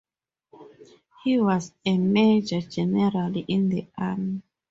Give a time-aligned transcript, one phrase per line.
[1.23, 4.41] He was a major-general in the army.